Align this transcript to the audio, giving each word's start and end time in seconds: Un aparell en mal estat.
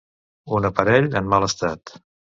Un 0.59 0.65
aparell 0.69 1.11
en 1.21 1.29
mal 1.35 1.49
estat. 1.49 1.99